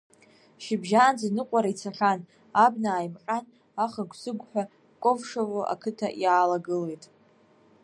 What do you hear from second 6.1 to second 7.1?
иаалагылеит.